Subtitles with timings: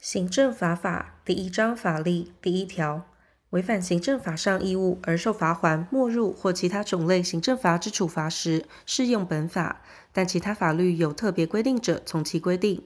[0.00, 3.06] 行政罚法第一章法例第一条，
[3.50, 12.82] 违反行政法上义务而受罚锾、没入或其他种类行政罚之处罚时，适用本法，但其他法律有特别规定者，从其规定。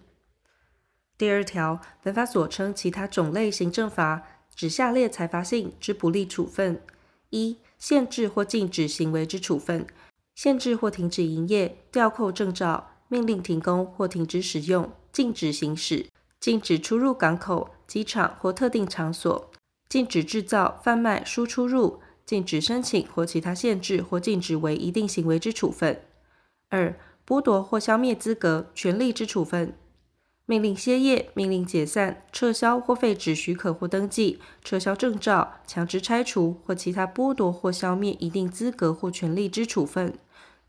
[1.16, 4.24] 第二条，本法所称其他种类行政罚，
[4.56, 6.80] 指下列裁罚性之不利处分：
[7.30, 9.86] 一、限制或禁止行为之处分，
[10.34, 16.06] 限制或停止营业、吊扣证照、命令停工或停止使用、禁止行驶。
[16.44, 19.48] 禁止出入港口、机场或特定场所；
[19.88, 26.02] 禁止制造、贩卖、输出入；禁止申请或其他限制或禁止为一定行为之处分。
[26.68, 29.68] 二、剥夺或消灭资格、权利之处分；
[30.44, 40.12] 命令歇业、命令解散、撤销或废止许可或登记、撤销证照、强制拆除或其他剥夺或消灭一定资格或权利之处分。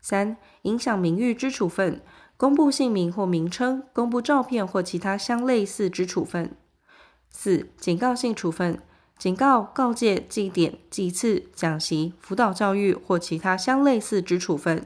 [0.00, 2.00] 三、影响名誉之处分。
[2.38, 6.54] 公布姓名或名称，公布照片或其他相类似之处分。
[7.30, 8.78] 四、警告性处分，
[9.18, 14.84] 警告、告诫、记点、记次、讲习、辅导教育或其他相类似之处分。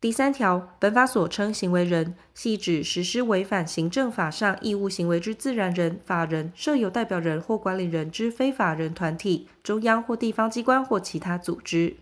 [0.00, 11.96] 第三条，本法所称行为人，系指实施违反行政法上义务行为之自然人、法人、设有代表人或管理人之非法人团体、中央或地方机关或其他组织。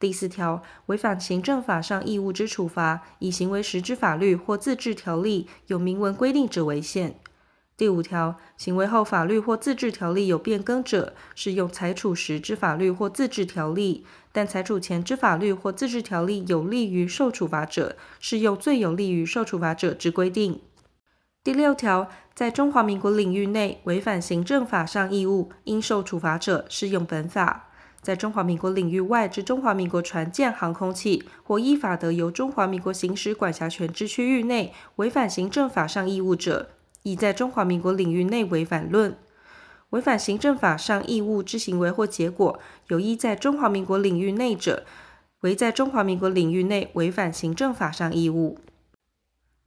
[0.00, 7.18] 第四条，违反行政法上义务之处罚，以行为时之法律或自治条例有明文规定者为限。
[7.76, 20.60] 第五条，行为后法律或自治条例有变更者，适用裁处时之法律或自治条例；但裁处前之法律或自治条例有利于受处罚者，适用最有利于受处罚者之规定。
[21.42, 27.70] 第六条，在中华民国领域内违反行政法上义务应受处罚者，适用本法。
[28.04, 36.68] 在中华民国领域外之中华民国船舰、航空器或依法得由中华民国行使管辖权之区域内违反行政法上义务者，
[37.02, 39.16] 亦在中华民国领域内违反论。
[39.90, 44.84] 违反行政法上义务之行为或结果，有依在中华民国领域内者，
[45.40, 48.58] 为在中华民国领域内违反行政法上义务。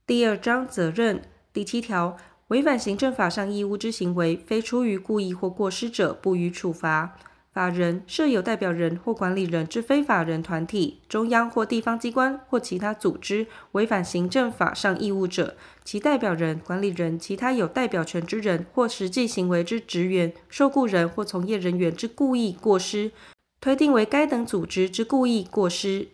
[0.06, 2.18] 第二章责任第七条，
[2.50, 7.18] 违反行政法上义务之行为，非出于故意或过失者，不予处罚。
[7.58, 23.12] 法人设有代表人或管理人之非法人团体，中央或地方机关或其他组织违反行政法上义务者，其代表人、管理人、其他有代表权之人或实际行为之职员、受雇人或从业人员之故意过失，
[23.60, 26.10] 推定为该等组织之故意过失。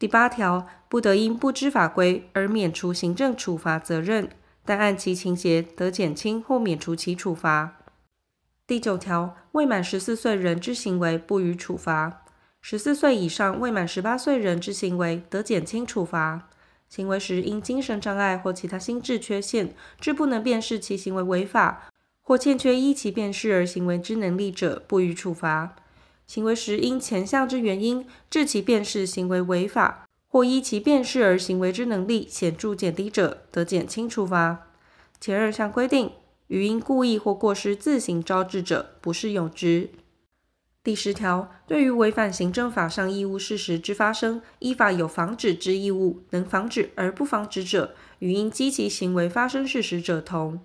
[0.00, 4.28] 第八条，不得因不知法规而免除行政处罚责任，
[4.64, 7.77] 但按其情节得减轻或免除其处罚。
[8.68, 12.20] 第九条，未满十四岁人之行为不予处罚；
[12.60, 16.50] 十四岁以上未满十八岁人之行为得减轻处罚。
[16.86, 21.88] 行为时因精神障碍或其他心智缺陷，致不能辨识其行为违法，
[22.20, 25.74] 或欠缺依其辨识而行为之能力者，不予处罚。
[26.26, 34.66] 行为时因前项之原因，致其辨识行为违法，或依其辨识而行为之能力显著减低者，得减轻处罚。
[35.18, 36.10] 前二项规定。
[36.48, 39.90] 语因故意或过失自行招致者，不适用之。
[40.82, 50.60] 第十条，对于违反行政法上义务事实之发生，依法有防止之义务，能防止而不防止者，与因积其行为发生事实者同。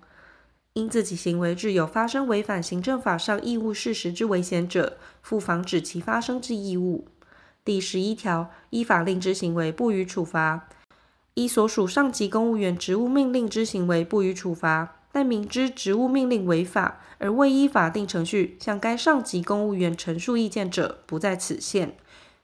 [0.72, 7.06] 因自己行为致有发生违反行政法上义务事实之危险者，负防止其发生之义务。
[7.62, 10.66] 第十一条，依法令之行为不予处罚；
[11.34, 15.03] 依所属上级公务员职务命令之行为不予处罚。
[15.14, 21.96] 但明知职务命令违法而未依法定程序向该上级公务员陈述意见者，不在此限。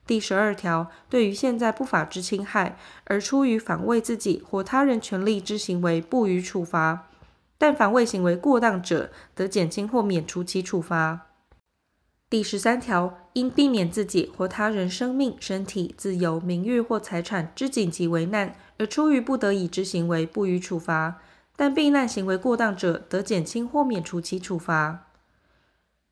[0.06, 7.08] 第十二条，对于现在不法之侵害而出于防卫自己或他人权利之行为，不予处罚；
[7.58, 11.26] 但防卫行为过当者，得减轻或免除其处罚。
[12.28, 21.16] 第十三条，因避免自己或他人生命、身体、自由、名誉或财产之紧急危难而出于不得已之行为，不予处罚。
[21.60, 25.08] 但避难行为过当者，得减轻或免除其处罚。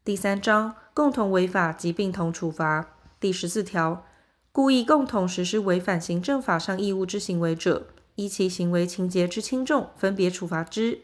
[0.05, 2.90] 第三章，共同违法及并同处罚。
[3.19, 4.05] 第十四条，
[4.52, 7.87] 故意共同实施违反行政法上义务之行为者，
[8.17, 10.99] 依其行为情节之轻重，分别处罚之。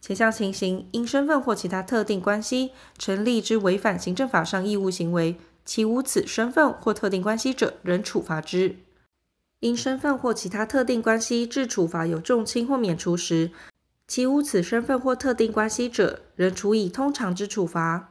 [0.00, 5.36] 前项情形，因身份或其他特定关系成立之违反行政法上义务行为，
[5.66, 8.76] 其无此身份或特定关系者，仍处罚之。
[9.60, 13.50] 因身份或其他特定关系致处罚有重轻或免除时，
[14.06, 18.10] 其无此身份或特定关系者，仍处以通常之处罚。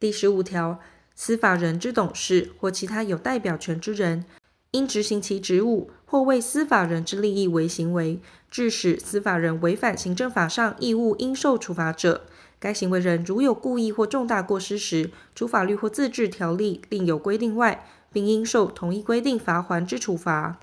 [0.00, 0.80] 第十五条，
[1.14, 4.24] 司法人之董事或其他有代表权之人，
[4.72, 8.20] 因执行其职务或为司法人之利益为行为，
[8.50, 12.26] 致使司法人违反行政法上义务应受处罚者，
[12.58, 20.58] 该行为人如有故意或重大过失时，除法律或自治条例另有规定外，并应受同一规定罚锾之处罚。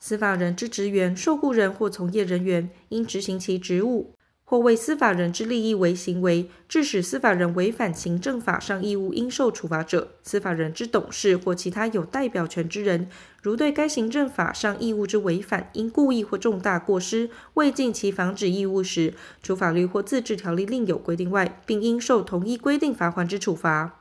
[0.00, 4.14] 司法人之职员、受雇人或从业人员，因执行其职务
[4.44, 13.10] 或为司法人之利益为行为，致使司法人违反行政法上义务应受处罚者，司法人之董事或其他有代表权之人，
[13.42, 19.12] 如对该行政法上义务之违反，因故意或重大过失未尽其防止义务时，
[19.42, 23.97] 除法律或自治条例另有规定外，并应受同一规定罚款之处罚。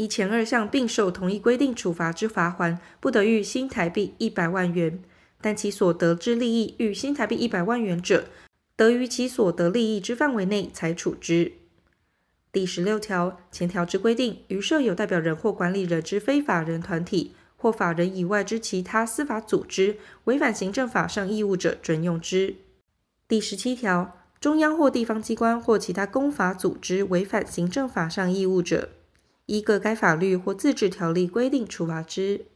[0.00, 5.02] 依前二项并受同一规定处罚之罚锾，不得逾新台币一百万元，
[5.42, 8.24] 但其所得之利益逾新台币一百万元者，
[8.76, 11.52] 得于其所得利益之范围内裁处之。
[12.50, 22.56] 第十六条前条之规定，于设有代表人或管理人之非法人团体或法人以外之其他司法组织，违反行政法上义务者，准用之。
[23.28, 28.88] 第十七条，中央或地方机关或其他公法组织违反行政法上义务者，
[29.50, 32.46] 依各该法律或自治条例规定处罚之。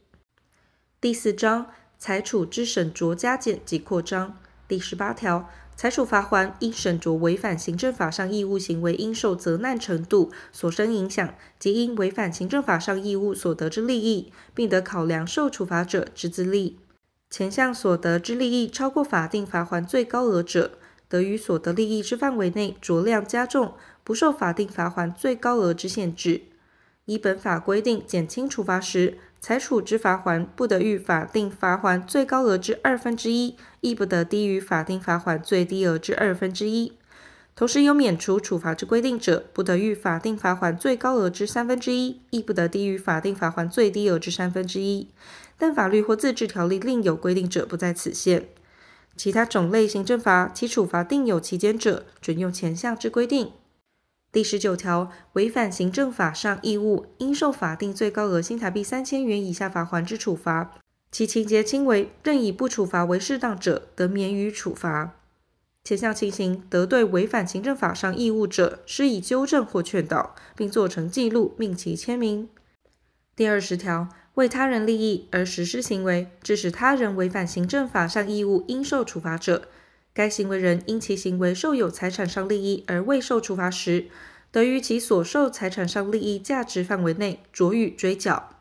[1.01, 1.65] 第四章
[1.97, 4.37] 裁处之审酌加减及扩张。
[4.65, 16.79] 第十八条裁处罚锾，应审酌违反行政法上义务行为应受责难程度、所生影响及因违反行政法上义务所得之利益，并得考量受处罚者之资历。
[17.29, 20.71] 前项所得之利益超过法定罚锾最高额者，
[21.09, 23.73] 得于所得利益之范围内酌量加重，
[24.05, 26.43] 不受法定罚锾最高额之限制。
[27.05, 36.93] 依本法规定减轻处罚时，裁处之罚锾不得逾法定罚锾最高额之二分之一，亦不得低于法定罚锾最低额之二分之一。
[37.55, 45.07] 同时有免除处罚之规定者，不得逾法定罚锾最高额之三分之一，亦不得低于法定罚锾最低额之三分之一。
[45.57, 48.49] 但法律或自治条例另有规定者，不在此限。
[49.15, 53.51] 其他种类行政罚，其处罚定有期间者，准用前项之规定。
[54.35, 60.73] 第十九条，违反行政法上义务，应受法定最高额新台币三千元以下罚款之处罚，
[61.09, 65.15] 其情节轻微，认以不处罚为适当者，得免予处罚。
[65.85, 72.49] 前项情形，得对违反行政法上义务者，施以纠正或劝导，并做成记录，命其签名。
[73.37, 79.69] 第二十条，为他人利益而实施行为，致使他人违反行政法上义务应受处罚者。
[80.15, 84.05] 该行为人因其行为受有财产上利益而未受处罚时，
[84.49, 88.51] 得于其所受财产上利益价值范围内酌予追缴。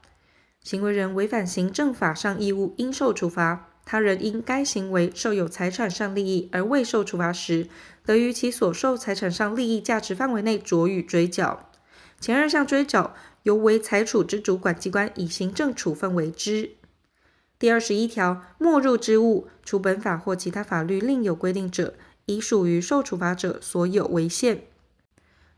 [0.65, 7.69] 行为人违反行政法上义务应受处罚，他人因该行为受有财产上利益而未受处罚时，
[8.05, 11.71] 得于其所受财产上利益价值范围内酌予追缴。
[12.19, 13.15] 前二项追缴，
[13.45, 16.73] 由为财处之主管机关以行政处分为之。
[17.65, 21.95] 第二十一条，没入之物，除本法或其他法律另有规定者，
[22.27, 24.65] 以属于受处罚者所有为限。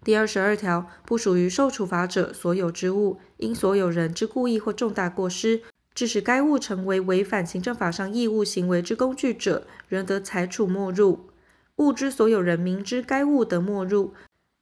[0.05, 5.63] 第二十二条，不属于受处罚者所有之物，因所有人之故意或重大过失，
[5.97, 11.31] 致使该物成为违反行政法上义务行为之工具者，仍得裁处没入。
[11.79, 14.15] 物之所有人明知该物得没入，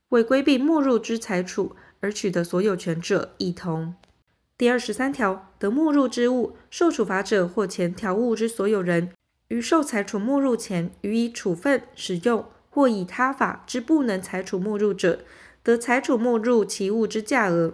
[0.08, 3.94] 为规避没入之裁处而取得所有权者，亦同。
[4.56, 9.10] 第二十三条，得没入之物，受处罚者或前条物之所有人，
[9.48, 15.18] 于受裁处没入前，予以处分、使用或以他法之不能裁处没入者，
[15.64, 17.72] 得裁处没入其物之价额；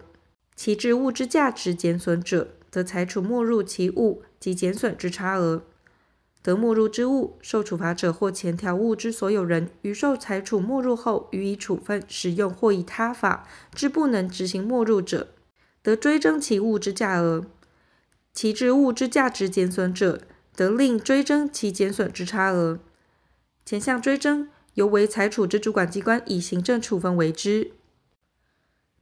[0.57, 5.61] 其致物之价值减损者，得裁处没入其物及减损之差额。
[6.43, 15.29] 得没入之物，受处罚者或前条物之所有人，于受裁处没入后，予以处分、使用或以他法之不能执行没入者。
[15.83, 17.47] 得追征其物之价额，
[18.35, 20.21] 其致物之价值减损者，
[20.55, 22.79] 得另追征其减损之差额。
[23.65, 27.73] 前项追征，由为裁处之主管机关以行政处分为之。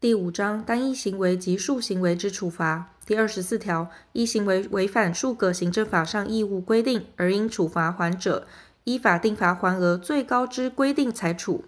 [0.00, 8.46] 第五章单一行为及数行为之处罚第二十四条，一行为违反数个行政法上义务规定而应处罚锾者，
[8.84, 11.64] 依法定罚锾额最高之规定裁处，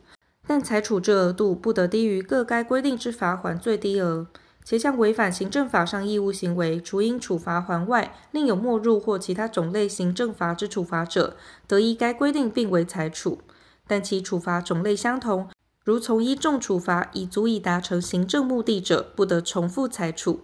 [0.47, 4.29] 但裁处之额度不得低于各该规定之罚锾最低额。
[4.71, 11.37] 前项违反行政法上义务行为，除应处罚锾外，另有没入或其他种类行政罚之处罚者，
[11.67, 13.41] 得依该规定并为裁处。
[13.89, 15.49] 但其处罚种类相同，
[15.85, 20.43] 如从一重处罚已足以达成行政目的者，不得重复裁处。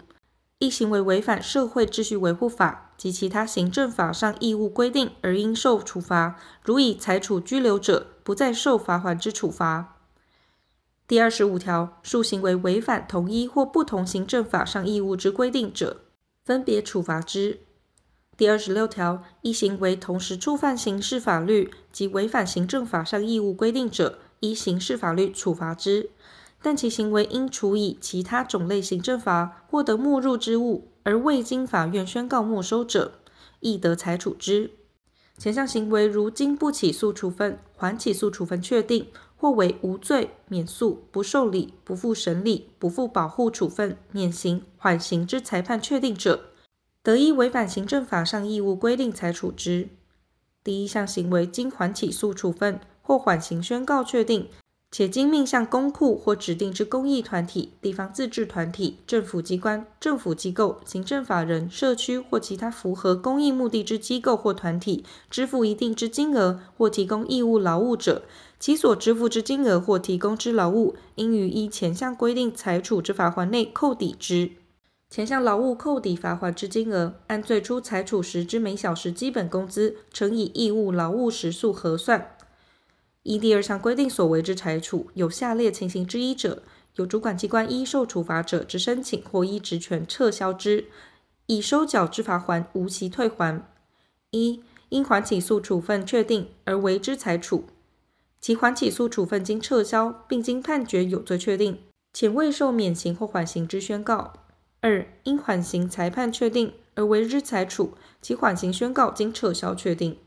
[0.59, 9.96] 一行为违反社会秩序维护法及其他行政法上义务规定而应受处罚，如以裁处拘留者，不再受罚锾之处罚。
[11.09, 16.01] 第二十五条，数行为违反同一或不同行政法上义务之规定者，
[16.45, 17.61] 分别处罚之。
[18.37, 26.11] 第二十六条，一行为同时触犯刑事法律及违反行政法上义务规定者，依刑事法律处罚之。
[26.61, 33.21] 但其行为应处以其他种类行政罚获得没入之物，而未经法院宣告没收者，
[33.61, 34.73] 亦得裁处之。
[35.39, 39.07] 前项行为如经不起诉处分、缓起诉处分确定，
[39.37, 46.41] 或为无罪、免诉、不受理、不付审理、不负保护处分、免刑、缓刑之裁判确定者，
[47.03, 49.91] 得依违反行政法上义务规定裁处之。
[50.65, 54.49] 第一项行为经缓起诉处分或缓刑宣告确定，
[54.91, 68.23] 且经命向公库或指定之公益团体、地方自治团体、政府机关、政府机构、行政法人、社区或其他符合公益目的之机构或团体支付一定之金额或提供义务劳务者，
[68.59, 74.53] 其所支付之金额或提供之劳务，应于依前项规定裁处之罚锾内扣抵之。
[75.09, 82.33] 前项劳务扣抵罚锾之金额，按最初裁处时之每小时基本工资乘以义务劳务时数核算。
[83.23, 86.63] 依第二项规定所为之裁处，有下列情形之一者，
[86.97, 90.87] 由主管机关依受处罚者之申请或依职权撤销之，
[91.47, 93.63] 已收缴之罚锾无期退还。
[94.31, 97.65] 一、因缓起诉处分确定而为之裁处，
[98.47, 101.81] 其缓起诉处分经撤销，并经判决有罪确定，
[102.13, 104.35] 且未受免刑或缓刑之宣告。
[104.83, 110.19] 二、因缓刑裁判确定而为之裁处，其缓刑宣告经撤销确定。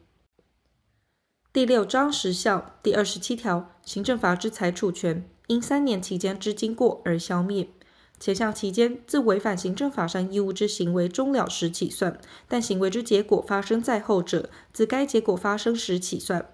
[1.54, 7.70] 第六章时效第二十七条，行政罚之裁处权，因三年期间之经过而消灭。
[8.20, 16.52] 前项期间自违反行政法上义务之行为终了时起算，但行为之结果发生在后者，自该结果发生时起算。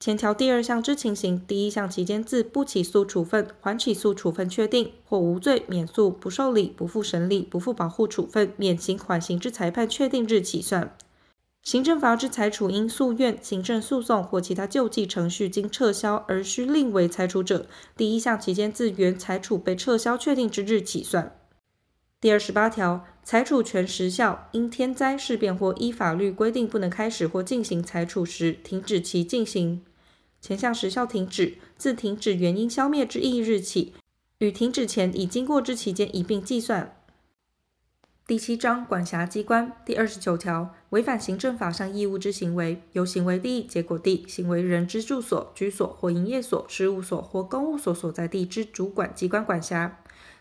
[0.00, 10.96] 前条第二项之情形，第一项期间自不起诉处分、缓起诉处分确定，或无罪、免诉、不受理、不付审理、不付保护处分、免刑、缓刑之裁判确定日起算。
[11.62, 21.36] 行政罚之裁处因诉愿、行政诉讼或其他救济程序经撤销而需另为裁处者，第一项期间自原裁处被撤销确定之日起算。
[22.18, 29.82] 第二十八条，裁处权时效，因天灾事变或依法律规定不能开始或进行裁处时，停止其进行。
[30.40, 33.92] 前项时效停止，自停止原因消灭之翌日起，
[34.38, 36.96] 与停止前已经过之期间一并计算。
[38.26, 49.98] 第七章管辖机关第二十九条，违反行政法上义务之行为，由行为地、结果地、行为人之住所、居所或营业所、事务所或公务所所在地之主管机关管辖。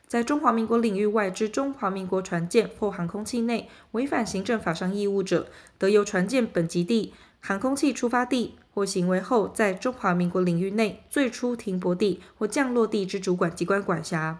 [0.07, 8.55] 在中华民国领域外之中华民国船舰或航空器内，违反行政法上义务者，得由船舰本籍地、航空器出发地。
[8.79, 14.37] 或行为后，在中华民国领域内最初停泊地或降落地之主管机关管辖；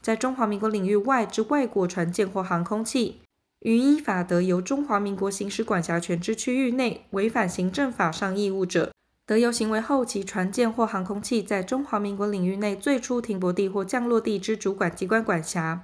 [0.00, 3.20] 在中华民国领域外之外国船舰或航空器，
[3.60, 8.90] 于依法得由中华民国行使管辖权之区域内违反行政法上义务者，
[9.26, 15.80] 得由行为后其船舰或航空器在中华民国领域内最初停泊地或降落地之主管机关管辖；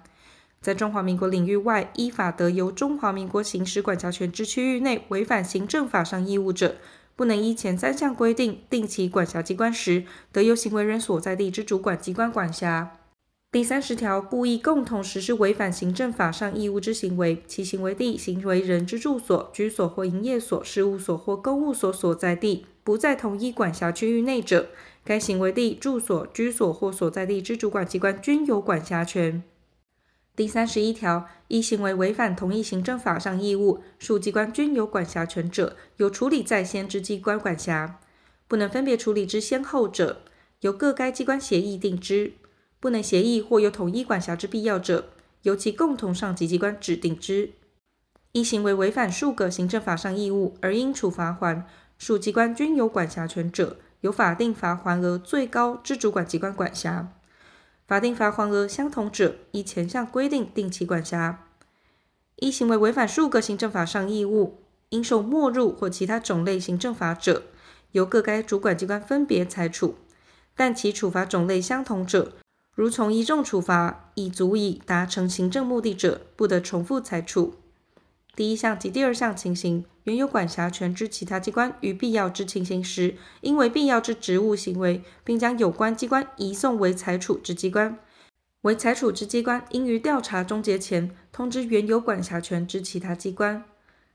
[0.62, 6.76] 在中华民国领域外依法得由中华民国行使管辖权之区域内违反行政法上义务者。
[7.21, 12.97] 不能依前三项规定定其管辖机关时，得由行为人所在地之主管机关管辖。
[13.53, 24.71] 第三十条，故意共同实施违反行政法上义务之行为，其行为地、行为人之住所、居所或营业所、事务所或公务所所在地不在同一管辖区域内者，
[25.05, 29.43] 该行为地、住所、居所或所在地之主管机关均有管辖权。
[30.37, 37.99] 第三十一条，一行为违反同一行政法上义务，属机关均有管辖权者，由处理在先之机关管辖；
[38.49, 40.23] 不能分别处理之先后者，
[40.61, 42.33] 由各该机关协议定之；
[42.79, 45.11] 不能协议或有统一管辖之必要者，
[45.43, 47.51] 由其共同上级机关指定之。
[48.33, 51.65] 一行为违反数个行政法上义务而应处罚锾，
[51.99, 57.13] 属机关均有管辖权者，由法定罚锾额最高之主管机关管辖。
[57.91, 61.45] 法定罚款额相同者，依前项规定定期管辖。
[62.37, 67.43] 一行为违反数个行政法上义务，应受没入或其他种类行政罚者，
[67.91, 69.97] 由各该主管机关分别裁处。
[70.55, 72.35] 但其处罚种类相同者，
[72.77, 77.57] 如从一重处罚已足以达成行政目的者，不得重复裁处。
[78.37, 87.99] 第一项及第二项情形，原有管辖权之其他机关于必要之情形时，应为必要之职务行为，并将有关机关移送为裁处之机关。
[88.62, 93.64] 为裁处之机关，应于调查终结前通知原有管辖权之其他机关。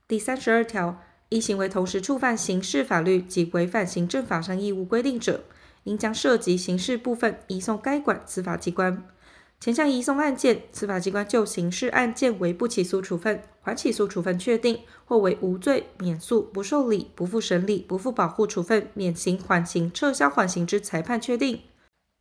[0.07, 5.45] 第三十二条，一行为同时触犯刑事法律及违反行政法上义务规定者，
[5.85, 9.03] 应将涉及刑事部分移送该管司法机关。
[9.65, 21.61] 前项移送案件，司法机关就刑事案件为不起诉处分、缓起诉处分确定，或为无罪、免诉、不受理、不付审理、不负保护处分、免刑、缓刑、撤销缓刑之裁判确定，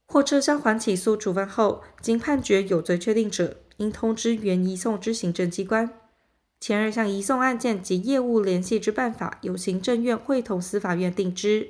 [0.07, 5.91] 或撤销缓起诉处分后，经判决有罪确定者，应通知原移送之行政机关。
[6.59, 11.69] 前二项移送案件及业务联系之办法，由行政院会同司法院定之。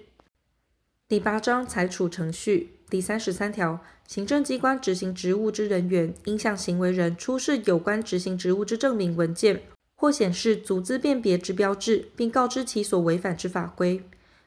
[1.08, 9.62] 第八章裁处程序第三十三条，行政机关执行职务之人员，应向行为人出示有关执行职务之证明文件，
[9.96, 14.04] 或显示足资辨别之标志，并告知其所违反之法规。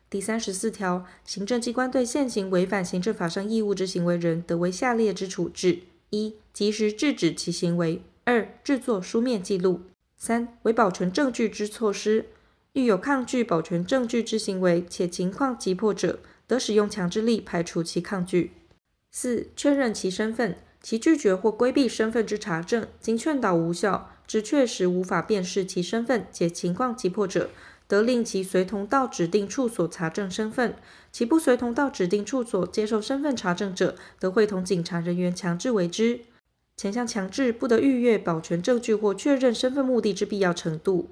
[0.09, 5.79] 第三十四条，行政机关对现行违反行政法上义务之行为人，得为下列之处置：
[6.11, 9.81] 一、及时制止其行为；二、制作书面记录；
[10.15, 12.27] 三、为保存证据之措施。
[12.71, 18.53] 遇有抗拒保全证据之行为，且情况急迫者，得使用强制力排除其抗拒。
[19.11, 27.49] 四、确认其身份，其拒绝或规避身份之查证，经劝导无效，之确实无法辨识其身份，且情况急迫者，
[27.87, 30.75] 得令其随同到指定处所查证身份。
[31.11, 36.19] 其不随同到指定处所接受身份查证者，得会同警察人员强制为之。
[36.75, 41.09] 前项强制不得逾越保全证据或确认身份目的之必要程度。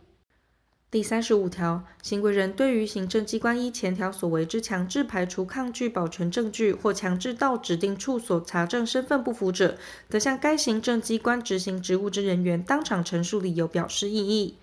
[0.96, 14.56] 第三十五条，行为人对于行政机关依前条所为之强制排除抗拒保全证据或强制到指定处所查证身份不符者，得向该行政机关执行职务之人员当场陈述理由，表示异议。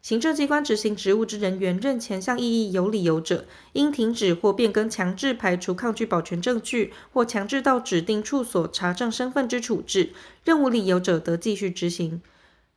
[0.00, 10.14] 行政机关执行职务之人员认前项异议有理由者，应停止或变更强制排除抗拒保全证据或强制到指定处所查证身份之处置；
[10.46, 12.22] 认无理由者，得继续执行。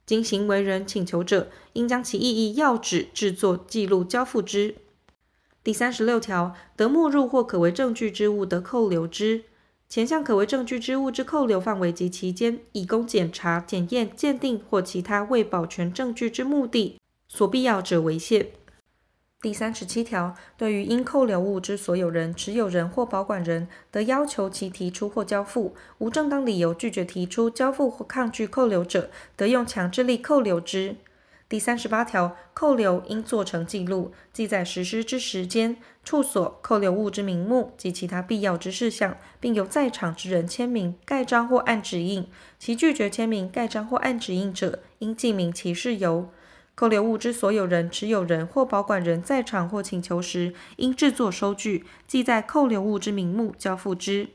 [0.07, 4.75] 经行为人请求者，应将其异议要旨制作记录交付之。
[5.63, 9.43] 第三十六条，得没入或可为证据之物，得扣留之。
[9.89, 16.97] 前项可为证据之物之扣留范围及期间，以供检查、检验、鉴定或其他为保全证据之目的
[17.27, 18.51] 所必要者为限。
[19.47, 30.97] 第三十七条，对于应扣留物之所有人、持有人或保管人，得要求其提出或交付；无正当理由拒绝提出、交付或抗拒扣留者，得用强制力扣留之。
[31.47, 42.27] 第三十八条，扣留应做成记录，记载实施之时间、处所、扣留物之名目及其他必要之事项，并由在场之人签名、盖章或按指印。
[42.59, 46.27] 其拒绝签名、盖章或按指印者，应记明其事由。
[46.77, 54.29] 扣留物之所有人、持有人或保管人在场或请求时，应制作收据，记载扣留物之名目，交付之。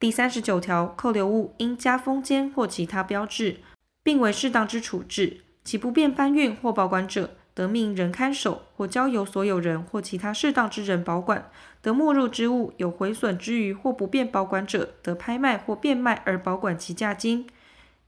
[0.00, 3.58] 第三十九条，扣留物应加封缄或其他标志，
[4.02, 5.42] 并为适当之处置。
[5.62, 11.50] 其不便搬运或保管者，得命人看守或交由所有人或其他适当之人保管。
[11.82, 17.46] 得没入之物有毁损之余或不便保管者，得拍卖或变卖而保管其价金。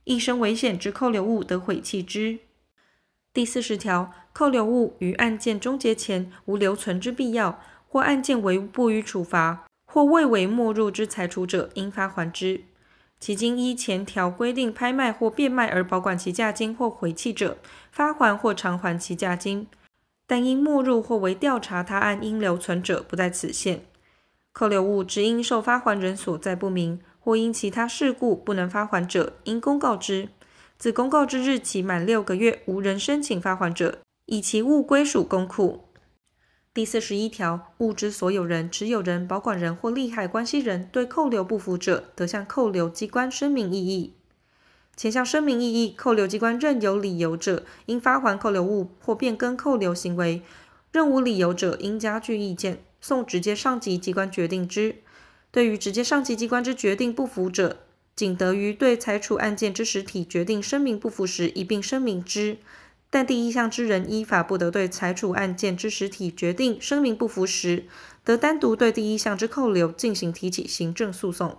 [0.05, 2.39] 易生危险之扣留物，得毁弃之。
[3.35, 12.61] 第四十条，扣留物于案件终结前无留存之必要，或案件为不予处罚，或未为没入之裁处者，应发还之。
[13.19, 17.57] 其经依前条规定拍卖或变卖而保管其价金或回弃者，
[17.91, 19.67] 发还或偿还其价金。
[20.25, 23.81] 但因没入或为调查他案应留存者，不在此限。
[24.53, 30.29] 扣留物只因受发还人所在不明，或因其他事故不能发还者，应公告之。
[30.77, 35.85] 自公告之日起满六个月，无人申请发还者，以其物归属公库。
[36.73, 44.15] 第四十一条，物之所有人、持有人、保管人或利害关系人对扣留不服者，得向扣留机关声明异议。
[44.97, 50.41] 前项声明异议，扣留机关任有理由者，应发还扣留物或变更扣留行为；
[50.91, 54.97] 任无理由者，应加具意见，送直接上级机关决定之。
[55.51, 57.84] 对于直接上级机关之决定不服者，
[58.15, 62.57] 仅得于对裁处案件之实体决定声明不服时，一并声明之。
[63.09, 67.85] 但第一项之人依法不得对裁处案件之实体决定声明不服时，
[68.23, 71.57] 得单独对第一项之扣留进行提起行政诉讼。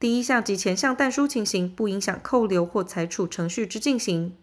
[0.00, 4.34] 第一项及前项但书情形不影响扣留或裁处程序之进行。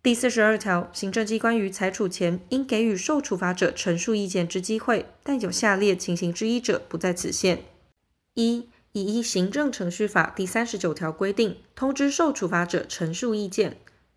[0.00, 7.64] 第四十二条，行政机关于裁处前应给予受处罚者陈述意见之机会，但有下列情形之一者，不在此限：
[8.34, 8.68] 一。
[8.92, 13.70] 已依行政程序法第三十九条规定通知受处罚者陈述意见；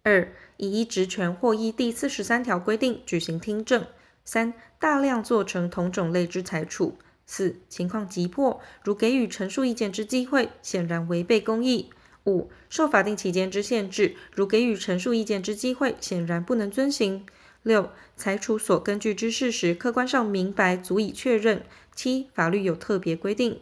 [0.03, 3.83] 二、已依职权或依第四十三条规定举行听证；
[4.25, 11.89] 三、大量做成同种类之裁处；四、情况急迫，如给予陈述意见之机会，显然违背公义；
[12.25, 17.21] 五、受法定期间之限制，如给予陈述意见之机会，显然不能遵行；
[17.63, 21.59] 六、裁处所根据之事实客观上明白，足以确认；
[21.95, 23.61] 七、法律有特别规定。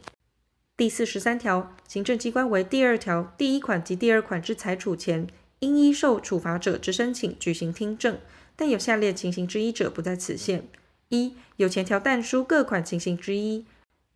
[0.75, 5.27] 第四十三条，行政机关为第二条第一款及第二款之裁处前，
[5.59, 8.17] 应依受处罚者之申请举行听证，
[8.55, 10.67] 但有下列情形之一者，不在此限：
[11.09, 13.65] 一、有前条但书各款情形之一；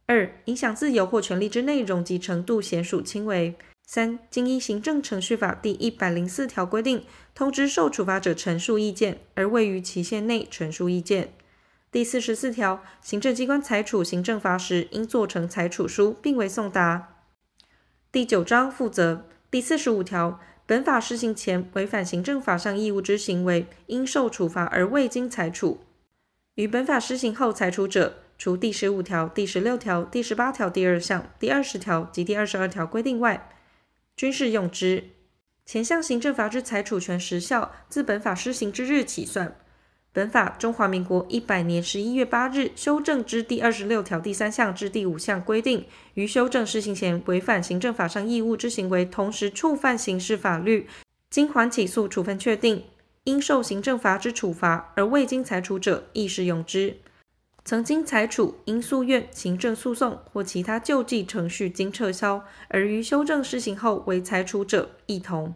[0.07, 3.53] 二、影响自由或权利之内容及程度显属轻微；
[3.85, 7.03] 三、经依行政程序法第一百零四条规定，
[7.35, 11.33] 通知受处罚者陈述意见，而未于期限内陈述意见。
[11.89, 17.15] 第四十四条，行政机关裁处行政罚时，应做成裁处书，并为送达。
[18.11, 19.25] 第九章负责。
[19.49, 25.77] 第四十五条，本法施行前违反行政法上义务之行为，应受处罚而未经裁处；
[26.55, 33.49] 于本法施行后裁处者，除第十五条、第十六条、第十八条第二项、第二十条及第二十二条规定外，
[34.17, 35.11] 均适用之。
[35.65, 39.55] 前项行政罚之裁处权时效，自本法施行之日起算。
[40.17, 50.87] 本法中华民国一百年十一月八日修正之第二十六条第三项至第五项规定，于修正施行前违反行政法上义务之行为，同时触犯刑事法律，
[51.29, 52.85] 经缓起诉处分确定，
[53.25, 56.97] 应受行政罚之处罚而未经裁处者，亦适用之。
[57.63, 65.53] 曾经裁处因诉愿、行政诉讼或其他救济程序经撤销，而于修正施行后为裁处者，亦同。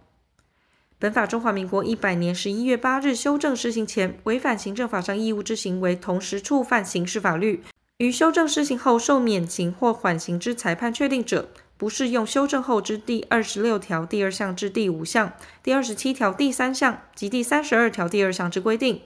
[1.01, 7.63] 本法中华民国一百年十一月八日修正施行前，违反行政法上义务之行为，同时触犯刑事法律，
[7.97, 15.33] 于修正施行后受免刑或缓刑之裁判确定者，不适用修正后之第二十六条第二项至第五项、
[15.63, 19.01] 第二十七条第三项及第三十二条第二项之规定。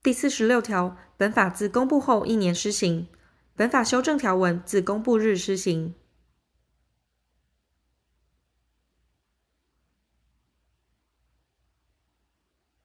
[0.00, 3.08] 第四十六条，本法自公布后一年施行。
[3.56, 5.94] 本法修正条文自公布日施行。